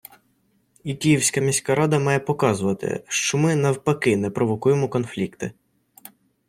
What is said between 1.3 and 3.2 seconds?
міська рада має показувати,